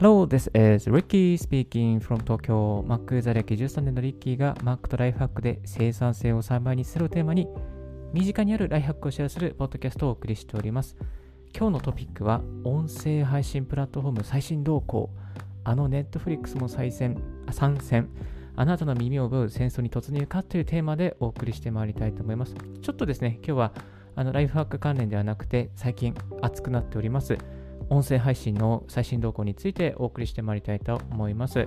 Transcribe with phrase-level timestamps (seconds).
[0.00, 2.82] Hello, this is Ricky speaking from Tokyo.
[2.86, 7.46] Mac ユーザー歴13年のリッキーが Mac とライフハックで生産性を3倍にするをテーマに
[8.14, 10.96] 身近にあるライフハックをシェアするポッドキャストをお送りしております。
[11.54, 15.10] 今日のトピックは音声配信プラットフォーム最新動向。
[15.64, 18.08] あの Netflix も再戦参戦。
[18.56, 22.54] あなたの耳を奪う戦争に突入かというテーマでお送りしてまいりたいと思います。
[22.54, 23.72] ちょっとですね、今日は
[24.16, 27.36] あのライフハック関連ではなくて最近熱くなっております。
[27.90, 31.66] 音声配信の最新動向についてお送りしてまいりたいと思います。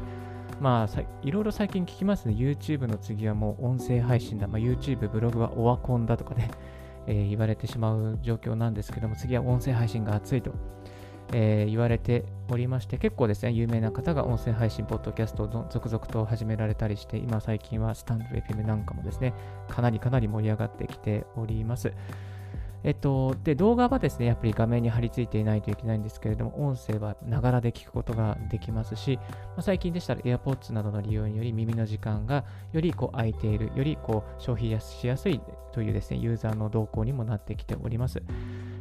[0.61, 2.33] まあ、いろいろ最近聞きますね。
[2.33, 4.47] YouTube の次はもう音声配信だ。
[4.47, 6.49] まあ、YouTube、ブログはオワコンだとかね、
[7.07, 10.51] えー、言われてしまう状況なんですけども、次は音声配信が熱いと、
[11.33, 19.33] えー、言われておりまして、結構ですね、有名な方が音声配信、ポッドキャストを続々と始められたりして、今最近はスタンド FM なんかもですね、
[19.67, 21.91] かなりかなり盛り上がってきております。
[22.83, 32.43] えっと、で、動画はですね、やっぱり画面に貼り付いていないといけないんですけれども、音声はながらで聞くことができますし、まあ、最近でしたら AirPods などの利用により耳の時間が
[32.73, 35.39] よりこう空いている、よりこう消費しやすい
[35.71, 38.21] というですね、ユーザーの動向にもなってきております。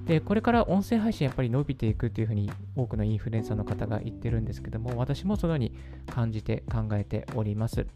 [0.04, 5.72] で、これから音声配信やっぱり伸びていくというふうに多くのインフルエンサーの方が言ってるんですけども、私もそのように
[6.06, 7.86] 感じて考えております。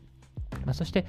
[0.65, 1.05] まあ、そして、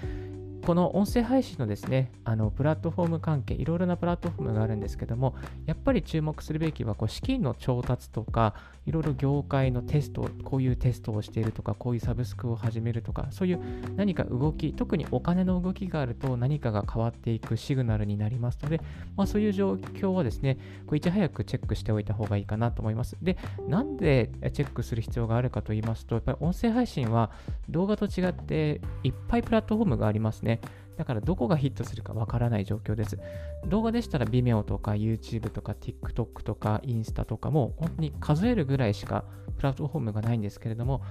[0.67, 5.33] この音声配信のですね、あのプラットフォーム関係、いろいろなプラットフォームがあるんですけども、
[5.65, 8.53] やっぱり注目するべきはこう資金の調達とか、
[8.85, 13.61] いろいろ業界のテスト、こういうテストをしているとか、こういうサブスクを始めるとか、そういう
[13.95, 18.81] 何か動き、特にお金の動きがあると何かが変わっていくシグナルになりますので、
[19.15, 23.15] まあ、そういう状況はですね、こういち早くチェックしておいた方がいいかなと思います。
[23.21, 23.38] で、
[23.69, 27.31] なんでチェックする必要があるかと言いますと、やっぱり音声配信は
[27.69, 30.56] 動画と違っていっぱいプラットフォームがありますね。
[30.97, 33.19] だからどこがヒットするかわからない状況です。
[33.67, 39.23] 動画でしたら Vimeo とか YouTube とか TikTok とかインスタとかも本当に数えるぐらいしか
[39.58, 41.02] プラットフォームがないんですけれども、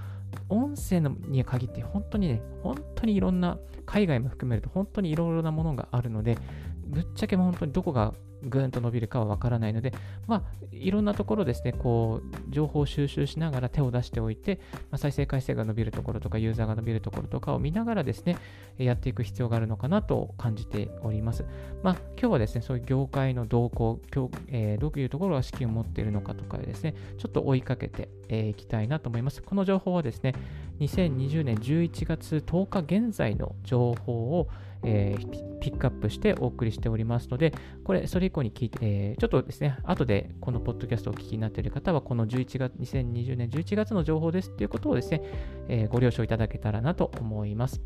[0.49, 6.37] 音声のに限って本当にね、本当にいろんな、海外も含めると本当にいろいろなものがあるので、
[6.85, 9.93] ぶっちゃけも本当にどこがぐんと伸びるかはわからないので、
[10.27, 14.59] まあ、いろんなところですね、こう、情報収集しながら手を出しておいて、
[14.91, 18.37] まあ、再生回数が伸びるところとか、ユーザーが伸びるところとかを見ながらですね、
[18.77, 21.45] やっていく必要があるのかなと感じております。
[21.83, 23.99] まあ、今日はですね、そういう業界の動向、
[24.47, 29.41] えー、どういうところが資金を持っているのかとかですね、ちょっと追いかけてい、えー、きたいなと思います。
[29.41, 30.33] この情報はですね、
[30.79, 34.47] 2020年11月10日現在の情報を、
[34.83, 45.21] えー、ピックアップしてお送りしておりますので、これ、それ以降に聞いて、えー、ちょっとですね、後でこのポッドキャストをお聞きになっている方は、この11月、2020年11月の情報ですということをですね、
[45.67, 47.81] えー、ご了承いただけたらなと思います。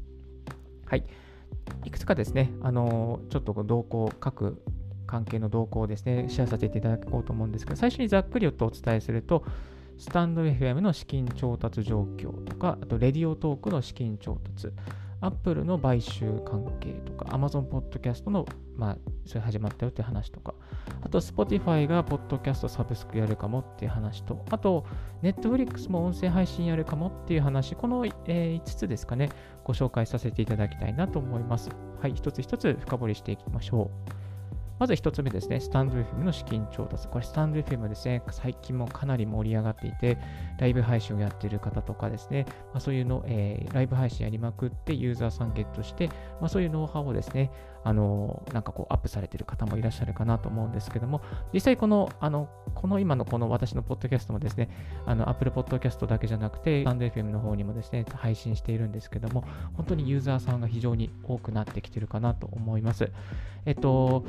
[0.85, 1.05] はい。
[1.85, 4.61] いくつかですね、あのちょっと動向、各
[5.07, 9.43] 関係の動向をですね、シェアさせていただこうと思うんですけど、最初にざっくりとお伝えすると、
[9.97, 14.71] スタンド FM の資金調達状況とか、あと、レディオトークの資金調達、
[15.21, 20.55] アップルの買収関係とか、アマゾンポッドキャストの、まあ、それ始まったよっていう話とか、
[21.03, 24.83] あと、スポティファイがポッドキャストサブスクやるかもっていう話と、あと、
[25.21, 29.29] ネットフリックスも音声配信やるかもっていう話、この、え、5つですかね、
[29.63, 31.69] ご紹介させていただきたいなと思います。
[32.01, 34.30] はい、一つ一つ深掘りしていきましょう。
[34.81, 37.07] まず1つ目ですね、スタンド FM の資金調達。
[37.07, 40.17] これ、スタンド FM ですね、最近もかなり盛り上がっていて、
[40.57, 46.07] ライブ配信をやっている方とかですね、まあ、そういうの、えー、ライブ配信やりまくってユーザーさんゲットして、
[46.39, 47.51] まあ、そういうノウハウをですね、
[47.83, 51.21] あの、なんかこう、アップされている方もいらっしゃるかなと思うんですけども、
[51.53, 54.69] 実際この、あの、この今のこの私のポッドキャストもですね、
[55.05, 59.43] あの、Apple Podcast だけじゃなくて、スタンド FM の方にもですね、配信しているんですけども、
[59.73, 63.11] 本当にユーザーさんが非常に多くなってきてるかなと思います。
[63.65, 64.25] えっと、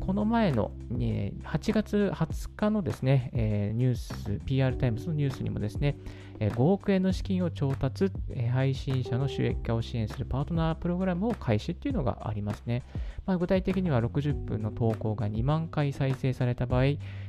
[0.00, 5.96] この前の、え8月20日のですね、えニュース、PR タイムズのニュースにもですね、
[6.40, 12.82] え5億円の資金を調達、え配信者の収益化を支援するパートナープログラムを開始っていうのがありますね。
[13.26, 16.84] まあ、具体的には60分の投稿が2万回再生された場合、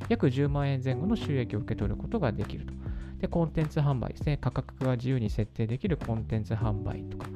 [0.10, 2.74] 約10万円前後の収益を受け取ることができると。
[3.20, 4.38] で、コンテンツ販売ですね。
[4.40, 7.28] 価格が自由に設定できるコンテンツ販売とか、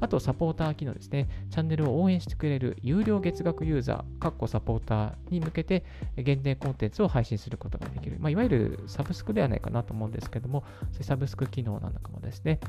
[0.00, 1.28] あと、サポーター機能ですね。
[1.50, 5.84] チャンネルを応援してくれる有料月額ユーザー、かっこサポーターに向けて
[6.16, 8.16] 限定コンテンツを配信することができる。
[8.20, 10.64] まあ、いわゆるサブスクではないかなと思うんですけども、
[11.00, 12.60] サブスク機能なんかもですね、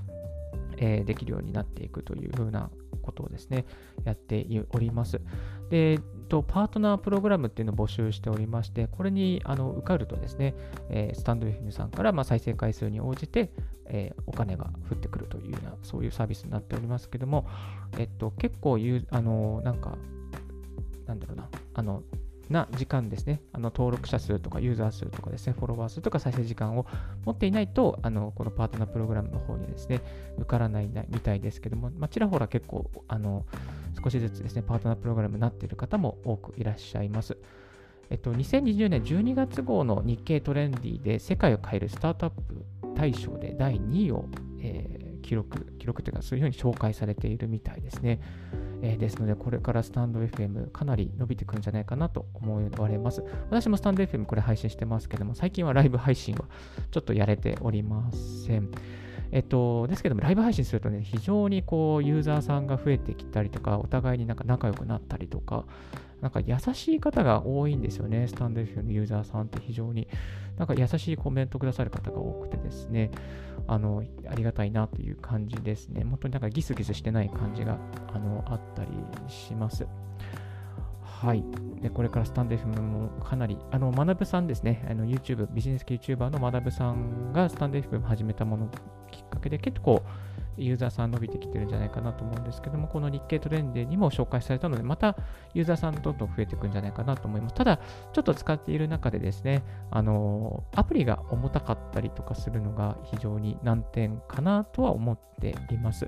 [0.77, 2.69] えー、できるようになっていくというふうな
[3.01, 3.65] ことをですね、
[4.03, 5.19] やっております。
[5.69, 5.99] で、
[6.29, 10.55] パートナープログラムっていうのを募集しておりまして、これにあの受かるとですね、
[10.89, 13.51] えー、スタンド FM さんからま再生回数に応じて、
[13.89, 17.47] えー、お金が降ってくるというような、そういうサービスになっておりますけども、
[17.97, 19.97] えっと、結構言う、あの、なんか、
[21.05, 22.03] なんだろうな、あの、
[22.49, 26.85] な時間ですね、あの登録者数とかユーザー数とかですね、フォロワー数とか再生時間を
[27.25, 30.01] 持っていないと、あのこのパートナープログラムの方にですね、
[30.37, 33.45] 受からないみたいですけども、まあ、ちらほら結構、あの
[34.01, 37.37] 少しずつですね、パートナープログラムになっている方も多くいらっしゃいます。
[38.09, 42.65] えっと、2020年12月号の日経トレンディで世界を変えるスタートアップ
[42.97, 44.25] 大賞で第2位を、
[44.59, 48.19] えー、記録、記録というかそういうふうに紹介されているみたいですね。
[48.81, 53.23] えー、ですので、これからスタンド FM かなり伸びてくるんじゃないかなと思われます。
[53.49, 56.45] 私もスタンド FM これ配信してますけども、最近はライブ配信は
[56.91, 58.69] ちょっとやれておりません。
[59.31, 65.65] えっと、ですけども、ライブ配信するとね、非常にこう、ユーザーさんが増えてきたりとか、お互いになんか仲良くなったりとか、
[66.21, 70.07] なんか優しい方が多いんですよね、スタンド FM のユーザーさんって非常に、
[70.57, 73.11] なんか優しいコメントくださる方が多くてですね、
[73.67, 76.03] あの、ありがたいなという感じですね。
[76.03, 77.77] 本当になんかギスギスしてない感じが、
[78.13, 78.91] あの、あったり
[79.27, 79.85] します。
[81.21, 81.43] はい。
[81.81, 88.69] で、これからスタンド FM もかなり、あの、学さんですね、あの、YouTube、ビジネス系 YouTuber の学さんがスタンド FM 始めたもの
[89.09, 90.03] きっかけで結構、
[90.57, 95.17] ユーザーさん伸びてきてるんじゃないかなと思うんですけども、この日経トレンデーにも紹介されたので、また
[95.55, 97.55] ユーザーさんどんどん増えていくんじゃないかなと思います。
[97.55, 97.79] ただ、
[98.13, 106.07] ちょっと使っている中でですね、あの、アプリが重たかったりとかするのが非常に難点かなとは思っています。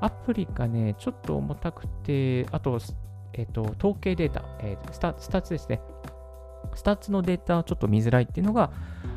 [0.00, 2.78] アプリがね、ちょっと重たくて、あと、
[3.34, 5.80] えっ、と、統計データ、えー、スタスタッツですね。
[6.74, 8.70] スタッツのデータはちょっと見づらいっていうのが、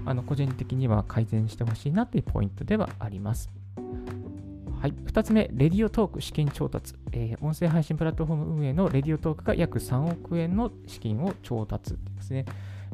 [0.06, 3.52] あの個人的には改善してほしいなというポイントではあります。
[4.82, 12.46] はい、2つ目、レディオトーク資金調達、えー、音声配信プラットフォーム運営のレディオトークが約3億円の資金を調達ですね。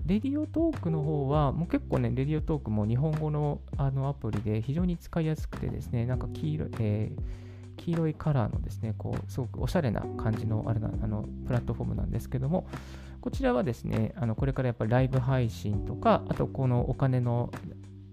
[0.05, 7.21] レディオトークの方は、もう結構ね、レディオトークも日本語のあのアプリで非常に使いやすくてですね、なんか黄色,、えー、
[7.77, 12.67] 黄色いカラーのですね、こう、すごくおしゃれな感じのあれなあのプラットフォームなんですけども、
[13.21, 17.51] こちらはですね、あのこれからやっぱりライブ配信とか、あとこのお金の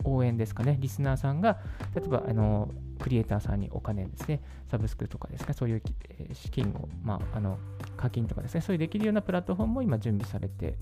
[0.04, 1.58] 応援ですかね、リスナーさんが、
[1.94, 2.70] 例えば、あの、
[3.00, 4.40] クリエイターさんにお金ですね、
[4.70, 5.82] サブスクとかですね、そういう
[6.32, 7.58] 資金を、まあ、あの、
[7.96, 10.76] 課金とかですね、そういうできるようなプラットフォームも今準備されて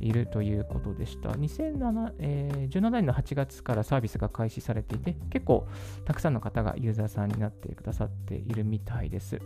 [0.00, 1.30] いるということでした。
[1.30, 5.66] 2017、えー、17年の8月からサービスが開始されていて、結構
[6.04, 9.40] たくさんの方がユーザーさんになってくださっているみたいです。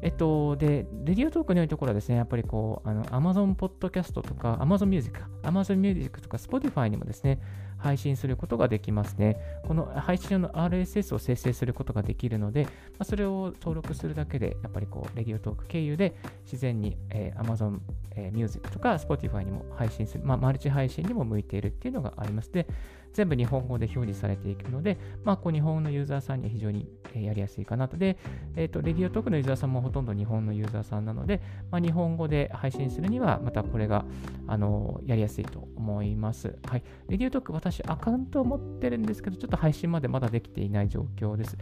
[0.00, 7.40] えっと、で、レディオトークにおいてころはですね、やっぱりこう、あの、Amazon Podcast とか、Amazon Music、Amazon Music とか Spotify にもですね、
[7.78, 9.38] 配信することができますね。
[9.66, 16.14] この配信用の RSS を生成することができるので、まあ、それを登録するだけで、やっぱりこう、レディオトーク経由で
[16.44, 17.80] 自然に、えー、Amazon、
[18.14, 22.52] えー、Music とか Spotify にも配信する、まあ、マルチ配信にも向いているっていうのがあります。
[22.52, 22.66] で、
[23.12, 27.96] 全部日本語で表示されていくので、まあ、こう日本のユーザーさんには非常にやりやすいかなと。
[27.96, 28.18] で、
[28.56, 31.40] えっ、ー、と、レディオトークのユーザーさんもほとんど日本のユーザーさんなので、
[31.70, 34.04] まあ、日本語で配信するには、またこれが、
[34.46, 36.56] あの、やりやすいと思います。
[36.66, 36.82] はい。
[37.08, 41.56] レディオトーク、私、アカウントを持ってるんですけど、ちょっと配信までまだできていない状況です。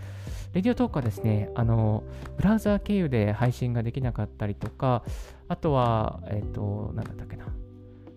[0.53, 2.05] レディオトークはですね、あの、
[2.37, 5.03] ブラウザー経由で配信ができなかったりとか、
[5.49, 7.47] あとは、えっ、ー、と、なんだったっけな。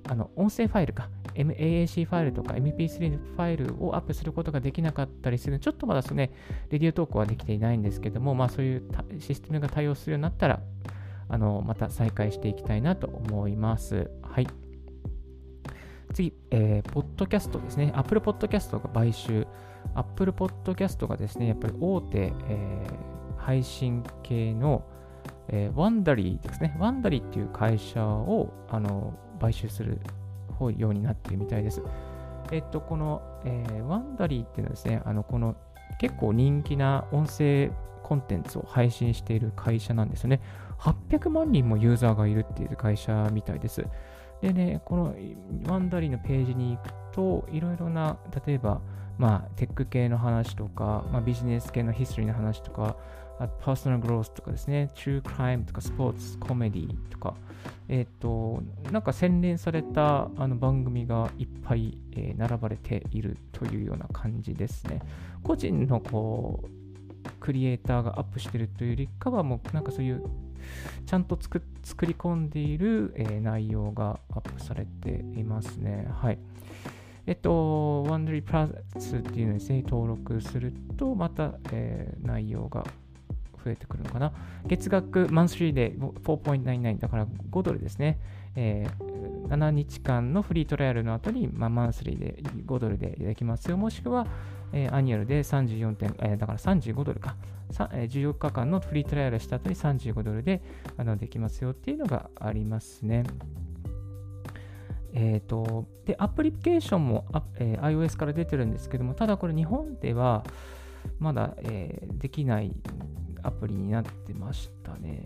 [0.07, 1.09] あの、音声ファイルか。
[1.35, 6.31] MAAC ファイルとか MP3 ファイルをアップすることができなかったりするちょっとまだそのね、
[6.69, 8.83] レディオトークはできていないんですけども、まあそういう
[9.19, 10.61] システムが対応するようになったら、
[11.27, 14.09] あの、また再開していきたいなと思います。
[14.21, 14.47] はい。
[16.13, 17.91] 次、えー、ポッドキャストですね。
[17.95, 19.45] Apple Podcast が買収。
[19.95, 24.83] Apple Podcast がですね、やっぱり大手、えー、配信系の、
[25.49, 26.75] えー、 Wondery ですね。
[26.79, 29.99] Wondery っていう会社をあの買収する
[30.71, 31.81] ようになってるみたいです。
[32.51, 35.55] えっと、この、えー、 Wondery っていうのはですね、あの、この
[35.99, 37.71] 結構人気な音声
[38.03, 40.41] コンテンツを配信している会社なんですよね。
[40.79, 43.85] 800万人もユーザーがいるっていう会社みたいです。
[44.41, 45.15] でね、この
[45.67, 48.81] Wondery のページに行くと、いろいろな、例えば、
[49.17, 52.95] まあ、テック系の話とか、まあ、ビジネス系のヒストリーの話とか、
[53.39, 57.35] あと personal growth とかですね、 true crime とかスポーツ、コメディとか、
[57.87, 65.01] えっ、ー、と、なんか洗練されたあの番組がいっぱい、えー、並ばれているというような感じですね。
[65.41, 66.69] 個人のこう、
[67.39, 70.21] クリエイターがアップしてるというよりかは、もうなんかそういう、
[71.05, 76.09] ちゃんと作り込んでいる、えー、内容がアップされていますね。
[76.11, 76.39] はい。
[77.25, 78.67] えっと、 Wondery プラ
[78.97, 82.83] スっていうのにね、登録すると、また、えー、内容が
[83.63, 84.33] 増えてくるのかな？
[84.65, 88.19] 月額マンスリーで4.99だから5ドルですね。
[88.55, 93.77] えー、7日間のフリートライアルの後に、まあ、マンスリーで5ドルでできますよ。
[93.77, 94.27] もしくは、
[94.73, 97.35] えー、アニュアルで34点、えー、だから35ドルか。
[97.91, 100.61] えー、14日間のフリートライアルした後に35ドルで
[100.97, 103.23] あのできますよっていうのがありますね。
[105.13, 107.25] えっ、ー、と、で、アプリケーションも、
[107.55, 110.43] えー、iOS から出てるんですけども、ただこれ日本では
[111.19, 112.75] まだ、えー、できない
[113.43, 115.23] アプリになってましたね。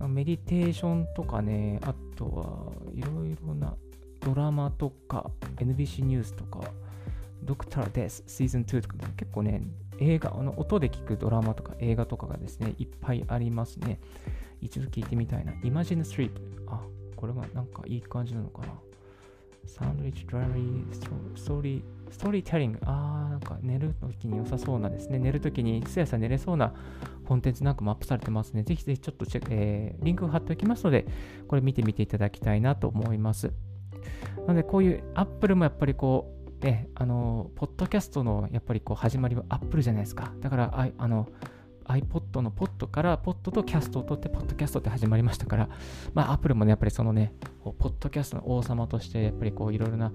[0.00, 3.74] メディテーションとかね、あとはいろいろな
[4.20, 6.60] ドラマとか、NBC ニュースとか、
[7.42, 9.62] ドクター・デス、シーズン2とか、結構ね、
[9.98, 14.00] 映画、あの音で聞くドラマとか映画とかがですね、いっぱいありますね。
[14.60, 15.52] 一度聞いてみたいな。
[15.62, 16.30] Imagine Sleep。
[16.66, 16.80] あ、
[17.14, 18.68] これがなんかいい感じなのかな。
[19.66, 21.00] サンドイッチドラリース
[21.46, 22.78] トーリー、ストーリーテリング。
[22.84, 25.18] ああ、なんか寝るときに良さそうなですね。
[25.18, 26.72] 寝るときに、すやさ寝れそうな
[27.26, 28.62] コンテンツなんかもアップされてますね。
[28.62, 31.06] ぜひぜひちょっとチェ、えー、リンクを貼っておきますので、
[31.48, 33.52] これ見てみていただきたいなと思います。
[34.46, 36.32] なので、こういうアップルもやっぱりこ
[36.62, 40.32] う、ね、あの、ポッドキャストのやっぱりこう始まりはアップルじゃないですか。
[40.40, 41.28] だから、ああの、
[41.88, 45.68] iPod のポッドからポッドとキャストを取ってポッドキャストって始まりましたから、
[46.14, 50.12] まあ、アップルもね、やっぱりそのね、ポッドキャストの王様として、やっぱりこういろいろな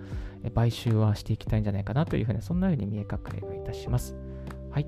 [0.54, 4.16] 買収はしていきたいんじゃないかなというふうに、そんなふうに見え隠れがいたします。
[4.72, 4.88] はい。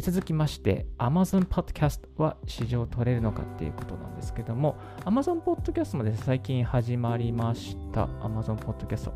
[0.00, 8.06] 続きまして、Amazon Podcast は市場取れるのかっていうことなんですけども、Amazon Podcast もですね、最近始まりました。
[8.06, 9.12] Amazon Podcast。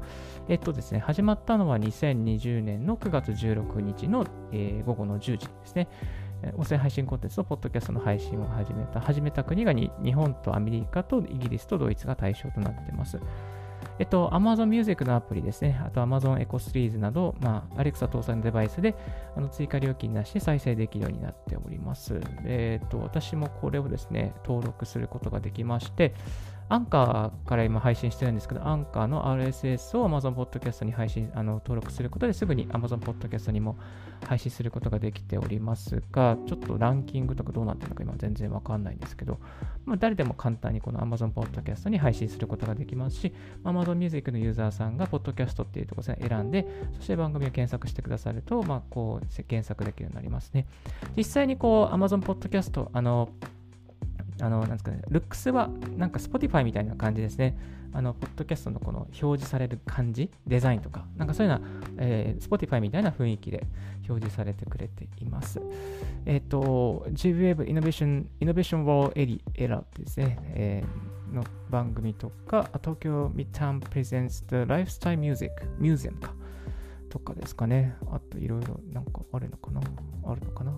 [0.48, 5.88] えっとですね、始まったのは2020年の9月16日の、えー、午後の10時ですね。
[6.56, 13.18] 音声配信コンテンツとポッドキャストの配信を始めた、始めた国が日本とアメリカとイギリスとドイツが対象となっています。
[13.98, 18.94] えっと、Amazon Music のアプリですね、あと Amazon Echo Series など、まあ、Alexa 搭載のデバイスで
[19.36, 22.20] あの追加料金なしで再生できるようになっております。
[22.44, 26.14] えっと、私もこれをですね、登録することができまして、
[26.68, 33.76] アンカーから今配信してるんですけど、アンカーの RSS を Amazon Podcast に配信、あの登録することですぐに Amazon Podcast にも
[34.24, 39.38] 配信することができておりますが、ちょっとランキングとかどうなってるのか今全然わかんないんですけど、
[39.84, 43.32] まあ、誰でも簡単にこの Amazon Podcast に配信することができますし、
[43.62, 50.66] Amazon Music のユーザーさんが Podcast っていうところで選んで、そして番組を検索してくださると、まあ、こう検索できるようになりますね。
[51.16, 53.28] 実際にこう Amazon Podcast、あの、
[54.40, 57.56] あの、なんですかね、ルックスはなんか Spotify みたいな感じですね。
[57.92, 63.66] あの、ポッドキャストのこの表示される感じ、デザインとか、なんかそういうような、えー、Spotify みたいな雰囲気で
[64.08, 65.60] 表示されてくれています。
[66.26, 76.34] えっ、ー、と、GWave Innovation, Innovation Wall Era ですね、えー、の番組とか、東京 Midterm Presents The Lifestyle Music Museum か、
[77.08, 77.94] とかですかね。
[78.10, 79.80] あといろいろなんかあるのかな？
[80.24, 80.72] あるのかな？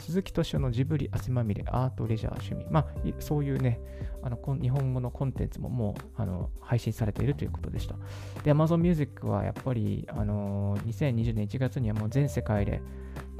[0.00, 2.66] 鈴木敏夫のジブリ汗まみれ、アート、レジャー、趣味。
[2.70, 2.86] まあ、
[3.18, 3.80] そういうね、
[4.22, 7.94] あの日本語のコンテンツももうあの配信されているということでした。
[8.42, 12.80] で、Amazon Music はやっぱり、あの2020年1月にはもう全世界で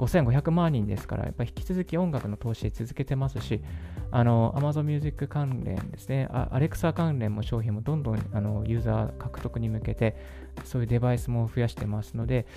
[0.01, 3.61] 5500万人ですから、やっぱり引き続き音楽の投資続けてますし、
[4.09, 10.17] あの、Amazon Music 関連ですね、アレクサ関連も商品もどんどんあのユーザー獲得に向けて、
[10.63, 12.47] そういうデバイスも増やしてますので、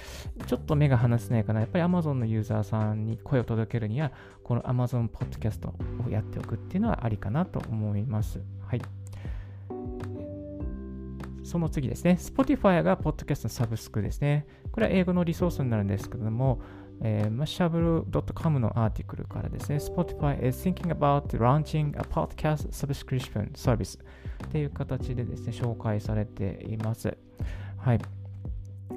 [0.47, 1.61] ちょっと目が離せないかな。
[1.61, 4.11] やっぱり Amazon のユーザーさんに声を届けるには、
[4.43, 8.41] この Amazon Podcast をやっておくっていうのはありかなと思います。
[8.67, 8.83] はい。
[11.43, 14.47] その次ですね、Spotify が Podcast のサブスクですね。
[14.73, 16.61] これは英語のリソースになるんですけども、
[17.03, 23.99] えー、マシャブル .com のアーティクルからですね、Spotify is thinking about launching a podcast subscription service
[24.47, 27.17] っていう形でですね、紹介されています。
[27.79, 28.01] はい。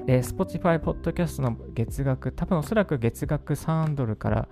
[0.08, 4.48] えー、Spotify Podcast の月額、多分おそらく月額3ドルから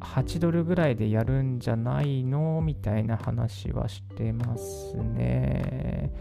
[0.00, 6.12] 8ドルぐらいでやるんじゃないのみたいな話はしてますね。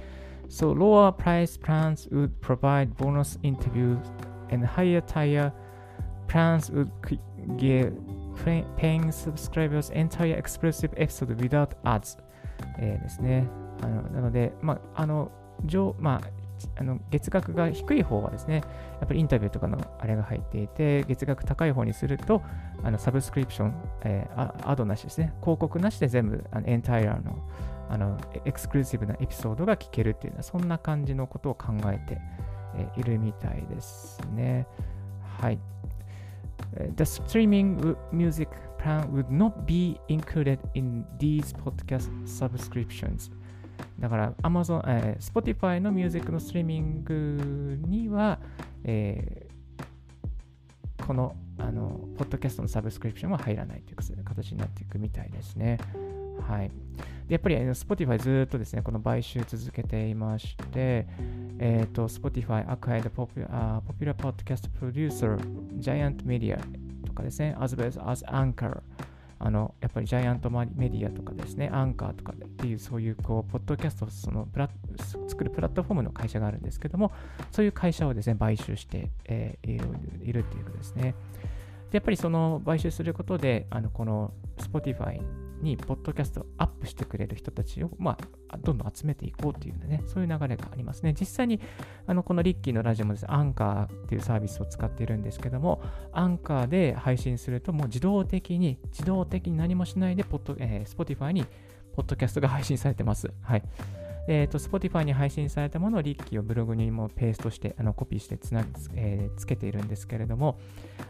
[0.49, 3.97] So lower price plans would provide bonus interviews
[4.51, 5.51] and higher tier
[6.33, 6.89] plans would
[7.57, 7.93] give
[8.77, 12.17] paying subscribers entire exclusive episode without ads、
[12.79, 13.47] えー、ですね。
[13.81, 15.31] あのなので、まあ、あの、
[15.65, 16.29] 上、まあ、
[16.77, 22.41] あの月額が低い方はですね、やっぱりインタビューとかのあれが入っていて、月額高い方にすると、
[22.83, 23.73] あのサブスクリプション、
[24.03, 27.47] えー、アドなしですね、広告なしで全部あのエンタイアの
[27.89, 32.19] あのエクスクルーシブなエピソードが聞けるっていうのは、そんな感じのことを考えて、
[32.75, 34.65] えー、いるみたいですね。
[35.39, 35.59] はい。
[36.95, 43.31] The streaming music plan would not be included in these podcast subscriptions.
[43.99, 48.39] だから Amazon、えー、Spotify のミュージックのストリーミングには、
[48.83, 55.77] えー、このあのポッドキャストのサブスクリプションは入らないという形になっていくみたいですね。
[56.41, 56.71] はい。
[57.27, 61.07] でやっぱり Spotify ずっとですね、この買収続けていまして、
[61.59, 65.37] えっ、ー、と、Spotify acquired popular, popular podcast producer
[65.79, 66.59] Giant Media
[67.05, 68.81] とかですね、as well as Anchor
[69.45, 74.69] あのやっぱりジャイアントメディアとかですね、アンカーとかっていう、そういうこうポッドキャストをそのプラ
[75.27, 77.11] 作るプラットフォームの会社があるんですけども、
[77.51, 79.85] そういう会社をですね、買収して、えー、いる
[80.21, 81.13] いるっていうことですね。
[81.91, 85.21] で、やっぱりその買収することで、あのこの Spotify
[85.63, 88.17] に、ポッドキャストをアップしてくれる人たちを、ま
[88.49, 91.15] あ、どんどん集めていこうというね、そういう流れがありますね。
[91.19, 91.59] 実際に、
[92.05, 101.45] あの、このリッキーのラジオもですね、アンカーっていうサービスを使っているんですけども、アンカーで配信すると、もう自動的に、自動的に何もしないで、ポッド、えー、Spotify に、
[101.95, 103.31] ポッドキャストが配信されてます。
[103.41, 103.63] はい。
[104.27, 108.63] えっ、ー、と、Spotify に配信されたものをリッキーをブログにもペーストして、あのコピーしてつな、
[108.95, 110.59] えー、つけているんですけれども、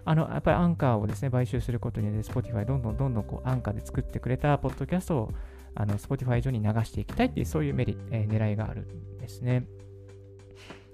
[0.05, 5.31] あの、やっぱりアンカーをですね、買収することによって、Spotify どんどんどんどんこうアンカーで作ってくれたポッドキャストを
[5.75, 9.65] あの Spotify 上に流していきたいっていう、そういうメリ、えー、狙いがあるんですね。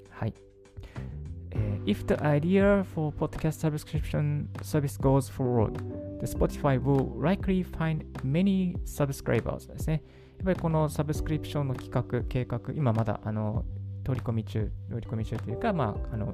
[0.10, 0.34] はい。
[1.52, 5.80] Uh, if the idea for podcast subscription service goes forward,
[6.20, 10.04] the Spotify will likely find many subscribers ですね。
[10.40, 13.66] やっぱりこのサブスクリプションの企画、計画、今まだあの
[14.06, 16.34] 取り込み中、取り込み中というか、まあ、あの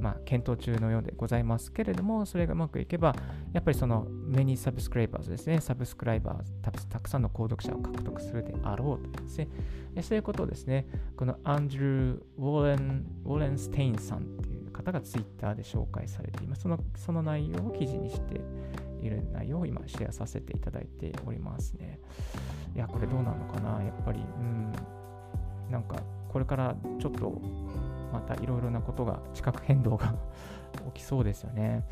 [0.00, 3.14] まあ、検討中のようでございますけれども、それがうまくいけば、
[3.52, 9.48] やっぱりそのメニーサブスクライバーズですね、サブスクライバー、たくさんの購読者を獲得するであろうとですね、
[10.02, 16.62] そういうことをですね、このアンドルー・ウォーレン・ウォーレンステインさんっていう方がツイッターで紹介されています。
[16.62, 18.40] そのその内容を記事にして
[19.02, 22.00] いる内容を今シェアさせていただいておりますね。
[22.74, 23.82] いや、これどうなのかな？
[23.82, 24.72] やっぱり、うん、
[25.70, 25.96] なんか
[26.28, 27.40] これからちょっと
[28.12, 30.14] またいろいろなことが、地殻変動が
[30.94, 31.84] 起きそうですよね。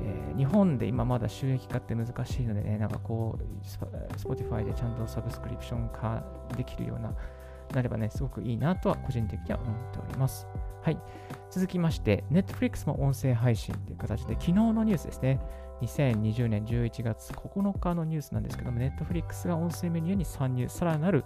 [0.00, 6.24] えー、日本で今まだ収益化って難しいのでね、なんかこう、Spotify でちゃんとサブスクリプション化
[6.56, 7.14] できるような、
[7.74, 10.46] なればね、すごくいいなとは個人的には思っております。
[10.82, 10.98] はい。
[11.50, 15.40] 続きまして、Netflix も音声配信という形で、昨日のニュースですね。
[15.82, 21.24] 2020年11月9日のニュースなんですけども、Netflix が音声メニューに参入、さらなる、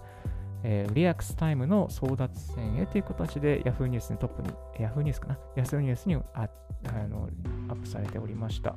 [0.63, 7.29] えー、リラックスタイムの争奪戦へという形で Yahoo ニュースのトップに、Yahoo ニュースかな ?Yahoo ニュースにああの
[7.69, 8.75] アップされておりました。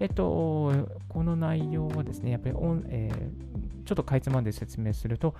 [0.00, 2.56] えっと、この内容はですね、やっぱり、
[2.88, 5.34] えー、ちょっとかいつまんで説明すると、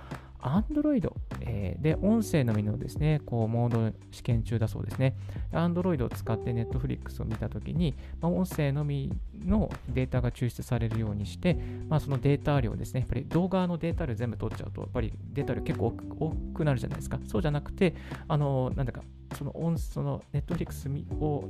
[0.45, 5.15] Android、え、で音声のみのですね、こう、モード試験中だそうですね。
[5.51, 9.11] Android を使って Netflix を見たときに、まあ、音声のみ
[9.43, 11.57] のデータが抽出されるようにして、
[11.89, 17.19] まあ、そのデータ量ですね、やっぱり動画のデータ量全部取っちゃうと、やっぱりデータ量結構多くなるじゃないですか。
[17.25, 17.95] そうじゃなくて、
[18.27, 19.01] あの、なんだか、
[19.35, 20.87] その音、その Netflix
[21.19, 21.49] を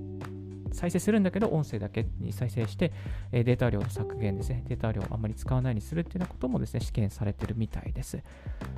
[0.75, 2.91] 再生するんだけど、音声だけに再生して、
[3.31, 8.21] えデータ量の削減ですね、データ量をあまり使わないようにするっていうようなこともですね、試験されてるみたいです。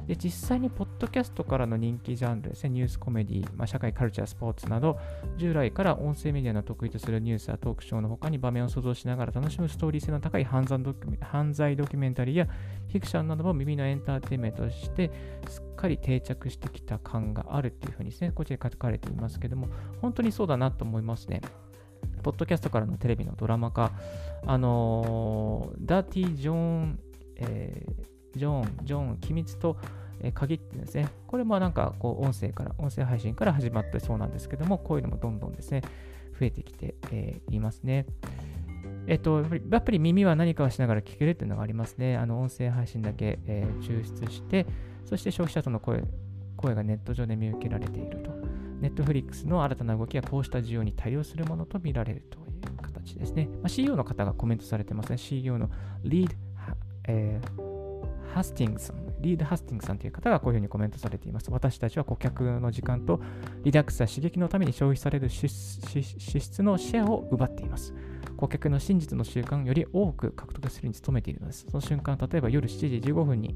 [0.07, 4.97] で、実際に、ポッドキャストからの人気ジャンルですね、ニュースコメディ、まあ、社会、カルチャー、スポーツなど、
[5.35, 15.11] 従来から音声メディアの得意とするニュースやトークショーの他に場面を想像しながら楽しむストーリー性の高い犯罪ドキュメンタリーやフィクションなども耳のエンターテインメントとして、
[15.49, 19.67] すっかり定着してきた感があるっていうふうにですね、こちらに書かれていますけども、
[20.01, 21.41] 本当にそうだなと思いますね。
[22.23, 23.91] ポッドキャストからのテレビのドラマ化、
[24.45, 26.99] あのー、ダーティ・ジョーン、
[27.37, 29.77] えー、ジョーン、ジョーン、機密と、
[30.19, 35.81] え限ってですね、これもなんかこう音声から、音声配信から始まってそうなんですけども、こういうのもどんどんですね、
[36.39, 38.05] 増えてきて、えー、いますね。
[39.07, 42.17] えっと、やっぱり耳は何かをしながら聞けるっていうのがありますね。
[42.17, 44.65] あの音声配信だけ、えー、抽出して、
[45.05, 46.03] そして消費者との声
[46.57, 48.31] 声がネット上で見受けられていると。
[48.81, 52.41] ネットフリックスの新たな動きはこうした需要に対応するものと見られるとい
[52.73, 53.47] う形ですね。
[53.61, 55.17] まあ、CEO の方がコメントされてますね。
[55.17, 55.69] CEO の
[56.03, 56.35] リード、
[57.07, 57.41] え、
[58.37, 61.49] ハスティングさん、リード・ハスティングさんという方がこういうふうにコメントされています。
[61.49, 63.19] 私たちは顧客の時間と
[63.63, 67.95] リラックスや刺激のために消費される支出のシェアを奪っています。
[68.37, 71.65] 顧客の真実の習慣より多く獲得するに努めているのです。
[71.67, 73.55] その瞬間、例えば夜7時15分に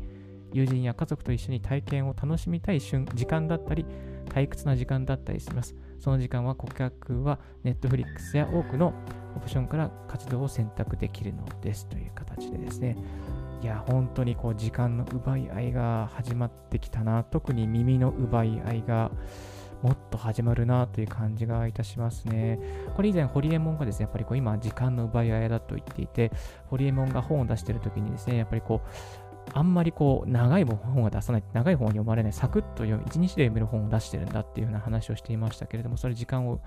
[0.51, 3.85] 友人や家族と一緒に体験を楽しみたい瞬時間だったり、
[4.29, 5.75] 退屈な時間だったりします。
[5.99, 8.95] その時間は顧客は Netflix や多くの
[9.35, 12.97] オプションから活動を選択できるのですという形でですね。
[13.61, 17.23] いや、本当にこう時間の奪い合いが始まってきたな。
[17.23, 19.11] 特に耳の奪い合いが
[19.83, 22.59] もっと始まるなという感じがいたしますね。
[22.95, 26.31] これ以前、ホリエモンがですね、やっぱりこう今、時間の奪い合いだと言っていて、
[26.67, 28.89] ホリエモンが本を出してる時にですね、やっぱりこう、
[29.53, 36.59] あんまりこう、長い本は出さない、長い本を読まれない、サクッと読む、一日で読める本を出してるんだっていうような話をしていましたけれども、それ時間を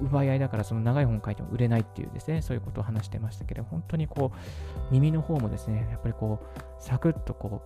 [0.00, 7.62] 奪い合いだから、その長い本を書いても売れないっていうですね、そういうことを話してましたけど、本当にこう、耳の方もですね、やっぱりこう、サクッとこ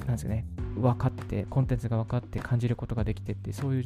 [0.00, 3.84] なんですかね、分かって、コンテンツが分かって感じることができてって、そういう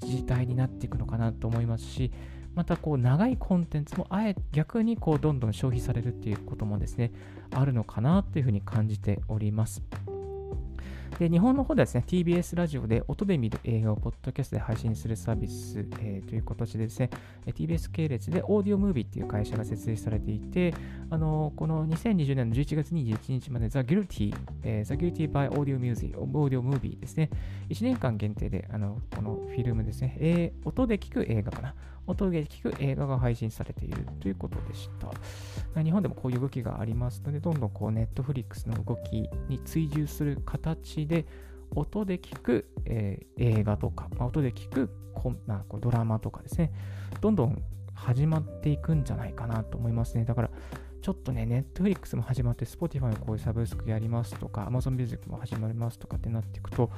[0.00, 2.12] 時代になっていくのかなと思いますし、
[2.54, 7.12] またこう長いコンテンツもあえ逆にこうどんどん消費されるっていうこともですね、
[7.50, 9.82] あるのかなというふうに感じております。
[11.18, 17.08] で日本の方ではですね、TBS ラジオで音で見る映画をポッドキャストで配信するサービス、えー、という形でですね、
[17.46, 20.74] TBS 系列でオーディオムービーっていう会社が設立されていて、
[21.08, 27.30] あのこの2020年の11月21日まで The Guilty、えー、The Guilty by Audio Music、Audio Movie ですね、
[27.70, 31.74] 1年間限定であのこのフィルムですね、えー、音で聞く映画かな。
[32.06, 34.90] 音で聞く映画が配信されているということでし
[35.74, 35.82] た。
[35.82, 41.26] 日本でもこういう動きがありますので、どんどんこうネットフリックスの動きに追従する形で、
[41.74, 46.72] 音で聞く、えー、映画とか、まあ、音で聞くこ、まあ、こうドラマとかですね、
[47.20, 47.62] どんどん
[47.94, 50.24] 始まっていくんじゃないかなと思いますね。
[50.24, 50.50] だから、
[51.02, 56.90] ちょっとね、ネットフリックスも始まって、Spotify もこういうサブスクやりますとか、Amazon Music も始まりますとかってなっていくと、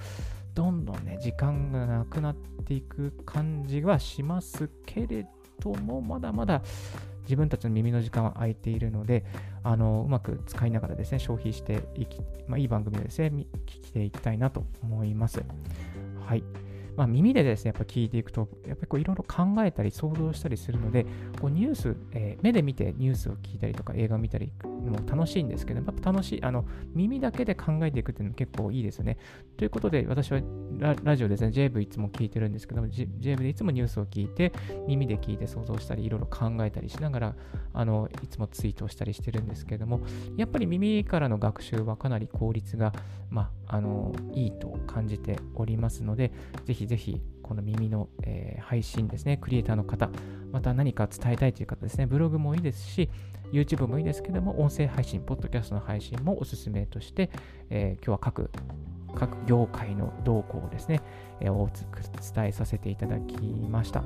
[0.55, 5.27] どんどんね、時間がなくなっていく感じはしますけれ
[5.61, 6.63] ども、まだまだ
[7.23, 9.25] 自分たちの耳の時間は空いているので、
[9.63, 13.29] あのうまく使いながらですね、消費していき、まあ、いい番組をですね、
[13.67, 15.43] 聞きていきたいなと思います。
[16.27, 16.43] はい。
[16.99, 21.07] まあ、耳でですね、やっぱ聞いていくと、やっぱりいろいろ考えたり想像したりするので、
[21.41, 29.17] こうニュース、えー、目で見てニュースを聞いたりとか映画を見たりも楽しいんですけど、やっぱ楽しい、あの、耳だけで考えていくっていうのも結構いいですね。
[29.57, 30.41] ということで、私は
[30.81, 34.53] ララジオですね、JV いつも聞いてるんですけども、JV でいつもニュースを聞いて、
[34.89, 37.37] 耳で聞いて想像したり、いろいろ考えたりしながら、
[37.75, 40.01] あの、いつもツイートをしたりしてるんですけども、
[40.37, 42.93] やっぱり耳からの学習はかなり効率が、
[43.31, 46.33] まあ、あの、いいと感じておりますので、
[46.65, 50.11] ぜひぜひ、この耳の、えー、配信ですね、クリエイターの方、
[50.53, 53.09] また何か伝えたいという方ですね、ブログもいいですし、
[53.53, 57.31] YouTube もいいですけども、音声配信、ポッドキャストの配信もおすすめとして、
[57.71, 58.51] えー、今日は各
[59.15, 61.01] 各業界の動向をですね、
[61.41, 63.37] えー、お伝えさせていただき
[63.69, 64.03] ました。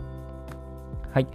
[1.11, 1.27] はい。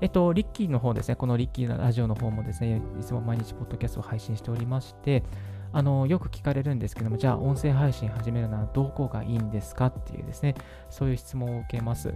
[0.00, 5.22] えっと、リッキーの方ですね、このリッキーのラジオの方もですね、いつも毎日ポッドキャストを配信しておりまして、
[5.72, 10.54] あのよく聞かれるんですけども、じゃあ音声配信始めるのはどこがいいんですかっていうですね、
[10.88, 12.14] そういう質問を受けます。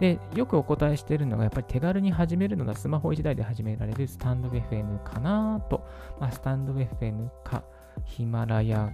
[0.00, 5.86] で、よくお答えしているのが、やっぱり手軽に始めるのがスマホ1台で始められるスタンド FM かなと、
[6.20, 7.62] まあ、スタンド FM か、
[8.04, 8.90] ヒマラヤ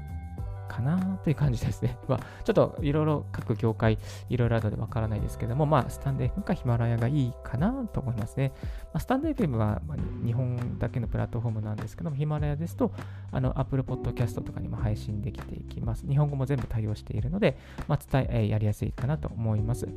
[0.72, 1.98] かなという感じですね。
[2.08, 3.98] まあ、ちょっといろいろ各業界
[4.30, 8.52] いろいろあるのでわからないですけども、まあ、スタンド FM かヒマラヤがいいかなと思いますね。
[8.86, 12.92] まあ、スタンド FM は、ま日本だけのプラットフォームなんですけども、ヒマラヤですと、
[13.30, 16.06] あの、Apple Podcast とかにも配信できていきます。
[16.06, 19.88] 日本語も全部対応しているので、まあ、伝え、やりやすいかなと思います。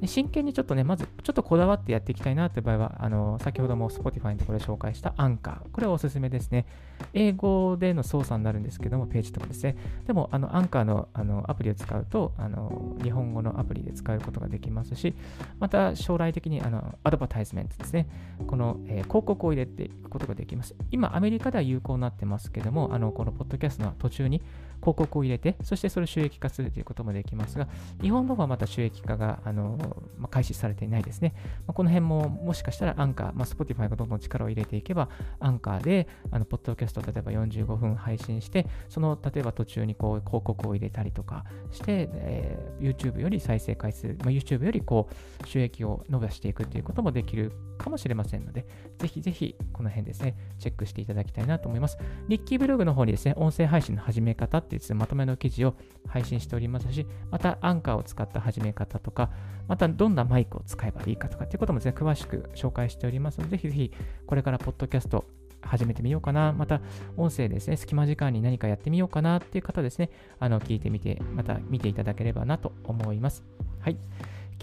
[0.00, 5.70] で真剣にちょっとね、まずちょっとこだわってやっていきたいなという場合は、あの、先ほども Spotify のところで紹介したアンカー。
[5.70, 6.66] これはおすすめですね。
[7.12, 9.76] 英語での操作になるんですけども、ページとかですね。
[10.06, 15.14] でも、あの、アンカーのあのアプリを使うとあの、日本語のアプリで使うことができますし、
[15.58, 18.08] また将来的にあのアドバタイズメントですね、
[18.46, 20.74] この、えー、広告を入れていくことができます。
[20.90, 24.42] 今、アメリカでは有効になってますけども、あのこのポッドキャストの途中に
[24.84, 27.66] 広告を入れて、そしてそれを収益化するということもできますが、
[28.02, 29.78] 日本の方はまた収益化があの、
[30.18, 31.34] まあ、開始されていないですね。
[31.66, 35.08] まあ、この辺ももしかしたらアンカー、まあ、Spotify がどんどん力を入れていけば、
[35.40, 45.08] アンカーで、あのポッドキャスト例えば45分配信して、その例えば途中にこう広告を入れたりとかして、えー、YouTube より再生回数、まあ、YouTube よりこ
[45.42, 48.66] う収益を伸ばしていくということもできるかもしれませんので、
[48.98, 51.98] ぜひぜひこの辺ですね、チェックしていただきたいなと思います。
[52.28, 55.74] リッキーブログの方にですね、音声配信の始め方っていうまとめの記事を
[56.08, 59.30] 配信しておりますし、またアンカーを使った始め方とか、
[59.68, 63.92] またどんなマイクを使えばいいかとかっていうこともですね、詳しく紹介しておりますので、ぜひぜひ
[64.26, 65.24] これからポッドキャスト
[65.62, 66.80] 始めてみようかな、また
[67.16, 73.44] 音声ですね、隙間時間に何かやってみようかなっていう方ですね、あの聞いてみて、また見ていただければなと思います。
[73.80, 73.96] はい。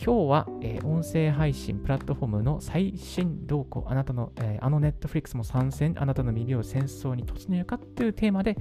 [0.04, 8.58] 今日は、えー、音声配信プラットフォームの最新動向、あなたの、えー、あのネットフリックスも参戦、あなたの耳を戦争に突入かというテーマで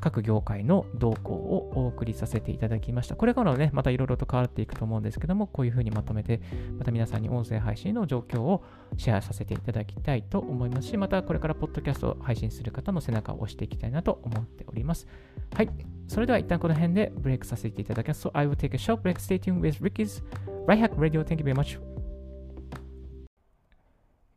[0.00, 3.16] 各業界の動向をお送りさせていただきました。
[3.16, 6.40] これからね、またいろいろと変わっていくと思うんですけども、こういうふうにまとめて、
[6.78, 8.62] また皆さんに音声配信の状況を
[8.96, 15.06] シェアさせていただきたいと思いますし、またこれからポッドキャストを配信する方の背中を押していきたいなと思っております。
[15.54, 15.70] はい。
[16.08, 18.26] それでは一旦この辺でブレイクさせていただきます。
[18.26, 19.18] So I will take a short break.
[19.18, 20.22] Stay tuned with Ricky's
[20.66, 21.22] Right Hack Radio.
[21.24, 21.78] Thank you very much.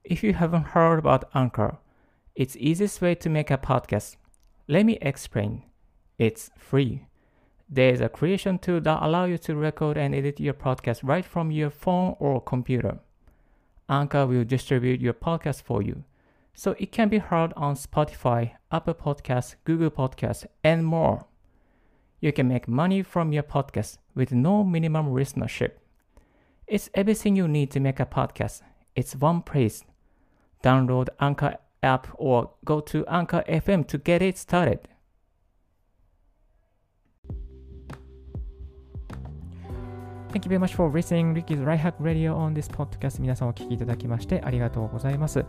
[0.04, 1.78] If you haven't heard about Anchor,
[2.36, 4.19] it's easiest way to make a podcast.
[4.72, 5.64] Let me explain.
[6.20, 7.08] It's free.
[7.68, 11.50] There's a creation tool that allows you to record and edit your podcast right from
[11.50, 13.00] your phone or computer.
[13.90, 16.04] Anchor will distribute your podcast for you,
[16.54, 21.26] so it can be heard on Spotify, Apple Podcasts, Google Podcasts, and more.
[22.20, 25.72] You can make money from your podcast with no minimum listenership.
[26.68, 28.62] It's everything you need to make a podcast.
[28.96, 29.84] It's one place.
[30.64, 34.80] Download Anchor app or go to Anchor FM to get it started.
[40.32, 43.20] Thank you very much for listening Ricky's Right Hack Radio on this podcast.
[43.20, 45.44] 皆さんお聞きいただきましてありがとうございます。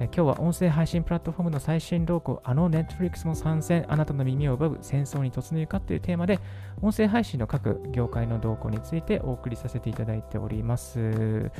[0.00, 6.40] え今日は音声配信プラットフォームの最新動向、あの Netflix も参戦、あなたの耳を奪う戦争に突入かというテーマで、
[6.80, 11.50] 音声配信の各業界の動向についてお送りさせていただいております。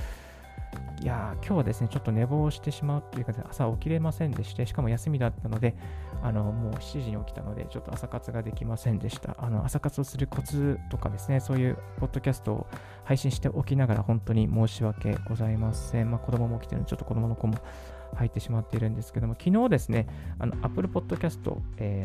[1.03, 5.75] いや今日はですね、ちょっと寝坊してしまうというか、朝起きれませんでして、しかも休みだったので、
[6.23, 9.35] あのもう7時に起きたので、ちょっと朝活ができませんでした。
[9.41, 12.67] あの朝活をするコツとかですね、そういうポッドキャストを
[13.03, 16.11] 配信しておきながら、本当に申し訳ございません。
[16.13, 17.59] まあ、子供も起きてるので、ちょっと子供の子も
[18.15, 20.07] 入ってしまっているんですけども、昨日ですね、
[20.63, 21.39] Apple Podcast、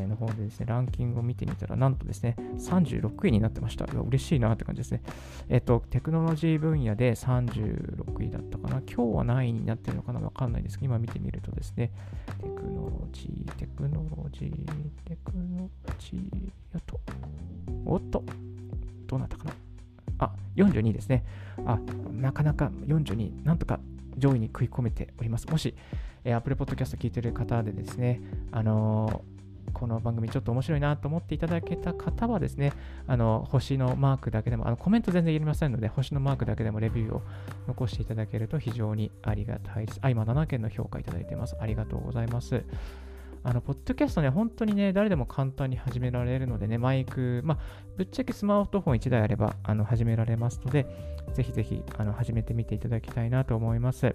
[0.08, 3.86] の方でですね、ランキングを見てみたら、なんとですね、36位になってました。
[3.86, 5.02] 嬉しいなって感じですね。
[5.50, 8.82] えっ、と、テクノロジー分野で36位だったかな。
[8.82, 11.92] 今日は何位になってるのかなわかんないですけど、今見てみるとですね、
[12.40, 14.66] テクノロジー、テクノロジー、
[15.06, 17.00] テクノロジー、やっと、
[17.86, 18.24] おっと、
[19.08, 19.54] どうなったかな
[20.20, 21.24] あ、42ですね。
[21.66, 21.80] あ、
[22.12, 23.80] なかなか42、なんとか
[24.18, 25.48] 上位に食い込めております。
[25.48, 25.76] もし、
[26.24, 29.38] えー、Apple Podcast 聞いてる方でですね、あのー
[29.74, 32.74] この番組ちょっと面白いなと思っていただけた方はですね、
[33.06, 37.22] あの星のマークだけでも、あのコメント全然いりませんので、星のマークだけでもレビューを
[37.68, 40.00] 残していただけると非常にありがたいです。
[40.02, 41.56] あ、今7件の評価いただいてます。
[41.60, 42.64] ありがとうございます。
[43.48, 47.58] あの、ポッドキャストね、本当にね、誰でも簡単に始められるのでね、マイク、まあ、
[47.96, 50.86] ぶっちゃけスマートフォン1台あれば、あの、始められますので、
[51.32, 54.14] ぜひぜひ、あの、始めてみていただきたいなと思います。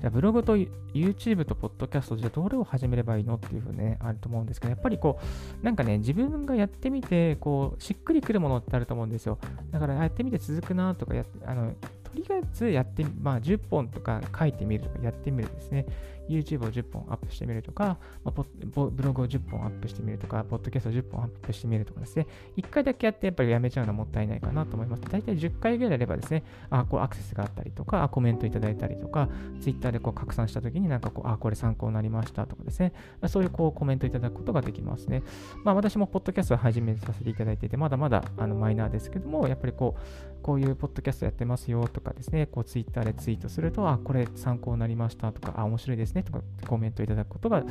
[0.00, 5.18] じゃブログと YouTube とポッドキャストじゃどれを始めればいいのっていうふうにね、あると思うんですけど、やっぱりこ
[5.60, 9.38] う、なんかね、自分がやってみて、こう、しっくりくるものってあると思うんですよ。
[9.72, 11.72] だからやってみて続くなとかやあの、
[12.04, 15.86] とりあえずやって、まあ、10本とか書いてみるとかやってみるですね。
[16.28, 22.26] YouTube を10本アップしてみるとか、まあ、ブログを10本アップしてみるとか、ポッドキャストを10本アップしてみるとかですね。
[22.56, 25.02] 1回だけやってやっぱりやめちゃうのはもったいないかなと思います。
[25.02, 29.28] 大体10回ぐらいやればですね、あ、こうアクセスがあったりとか、コメントいただいたりとか、
[29.60, 32.92] Twitter でこう拡散したときになんかこう、あ、これ参考になりましたとかですね。
[33.28, 35.22] そういうこうコメントいただくことができますね。
[35.64, 47.62] まあ私もポッドキャストを始めさせていただいていて、まだまだあのマイナーですけども、やっぱりこう、こういうポッドキャストやってますよとかですね、こうツイッターでツイートすると、あ、これ参考になりましたとか、あ、面白いですねとかコメントいただくことが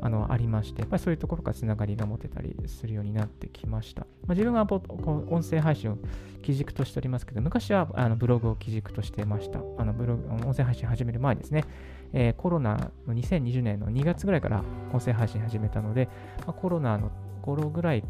[0.00, 4.02] あのありまして、やっぱりそういうところからつながりが持てたりするようになってきました。
[4.02, 5.98] まあ、自分は音声配信を
[6.42, 9.60] 基軸としておりますけど、昔はあのブログを基軸としてました。
[9.76, 11.64] あのブログ音声配信始める前ですね、
[12.12, 16.08] えー、コロナの2020年の2月ぐらいから音声配信始めたので、
[16.46, 17.10] まあ、コロナの
[17.42, 18.04] 頃ぐらい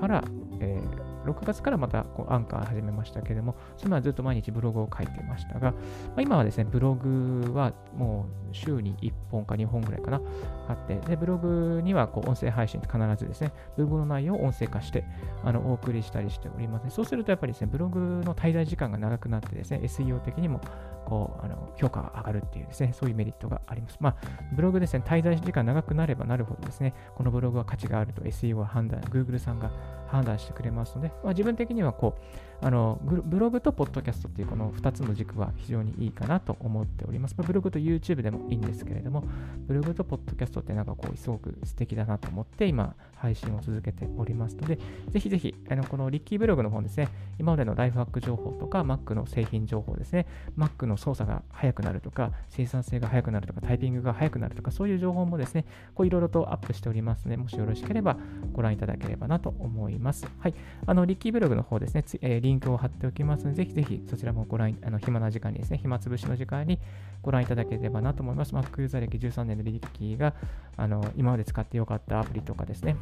[0.00, 0.24] から、
[0.60, 5.76] えー、6月からまたこうアンカー始めましたけれども、その前はずっと毎日ブログを書いてましたが、ま
[6.18, 10.20] あ、今はですね、ブログはもう週に1本か2本ぐらいかな、
[10.68, 15.04] あって、で、ブログにはこう音声配信って必ずですね、ブログの内容を音声化して
[15.44, 16.90] あのお送りしたりしております、ね。
[16.90, 20.60] そうするとやっぱりですね、ブログの滞在時間が長くなってですね、SEO 的にも
[21.04, 23.96] こうあの評価が上がるっていうですね、そういうメリットがあります。
[24.00, 24.16] まあ、
[24.54, 29.70] ブログですね、滞在時間長くなればなるほどですね、このブログは価値があると SEO は判断、Google さんが
[30.12, 32.22] 判断してくれますので、まあ、自分的にはこう、
[32.64, 37.34] あのブログとポッドキャストっていうこの2つの軸は非常にいいかなと思っております。
[37.36, 39.24] ま、ブログと YouTube でもいいんですけれども、
[39.66, 44.78] ブログとポッドキャストってなんかこう、すごく素敵だなと思って今、配信を続けておりますので、
[45.10, 47.08] ぜひぜひ、あのこのリッキーブログの方ですね、
[47.40, 55.64] 今までのライフハック情報とか、Mac の製品情報ですね、Mac の操作が速くなるとか、生産性が速くなるとか、タイピングが速くなるとか、そういう情報もですね、
[55.96, 58.16] こういろいろとアップしておりますので、もしよろしければ
[58.52, 60.26] ご覧いただければなと思います。
[60.38, 60.54] はい。
[60.86, 66.78] あの、リッキーブログの方ですね、えー、リンクを貼っておきますので、ぜひぜひそちらもご覧、あの暇な時間にですね、暇つぶしの時間に
[67.22, 68.54] ご覧いただければなと思います。
[68.54, 70.34] Mac ユーザー歴13年のリッキーが、
[70.76, 72.96] あの、今まで使ってよかったアプリとかですね、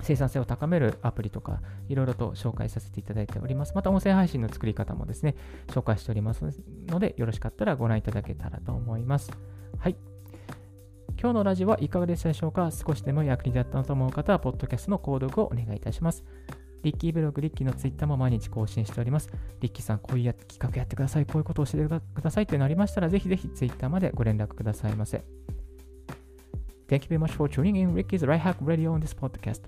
[0.00, 3.72] 生産性を高めるアプリとか、いろいろと紹介させていただいております。
[3.74, 5.34] また、音声配信の作り方もですね、
[5.66, 6.44] 紹介しております
[6.86, 9.32] ので、よろしかったらご覧いただけたらと思います。
[9.78, 9.96] はい。
[11.20, 12.70] 今日のラジオはいかがでしたでしょうか？
[12.70, 16.24] 少しでも役に立ったと思う方は、ポッドキャストの購読をお願いいたします。
[16.82, 19.28] リッキーブログ、リッキーのツイッターも毎日更新しております。
[19.60, 25.22] リッキーさん、こういう企画やってください、こういうことを教えてくださいというのありましたら、ぜひぜひツイッターまでご連絡くださいませ。
[26.88, 29.60] Thank you very much for tuning in Ricky's Right Hack Radio on this podcast.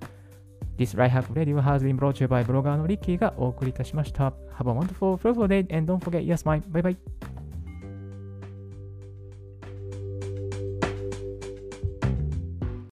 [0.77, 4.33] This Right Hack Radio has been brought to you by ブロガーのリッキーがお送りいたしました。
[4.57, 6.59] Have a wonderful, fruitful day and don't forget, yes, my.
[6.61, 7.30] Bye bye.